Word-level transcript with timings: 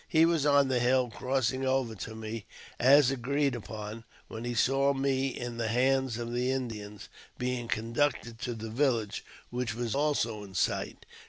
He 0.07 0.25
was 0.25 0.47
on 0.47 0.67
the 0.67 0.79
hill, 0.79 1.11
crossing 1.11 1.63
over 1.63 1.93
to 1.93 2.15
me 2.15 2.47
as 2.79 3.11
agreed 3.11 3.53
upon, 3.53 4.03
when 4.29 4.45
he 4.45 4.55
saw 4.55 4.95
me 4.95 5.27
in 5.27 5.57
the 5.57 5.67
hands 5.67 6.17
of 6.17 6.33
the 6.33 6.49
Indians, 6.49 7.07
being 7.37 7.67
conducted 7.67 8.39
to 8.39 8.55
their 8.55 8.71
village, 8.71 9.23
which 9.51 9.75
was 9.75 9.93
also 9.93 10.41
in 10.43 10.55
sight. 10.55 11.05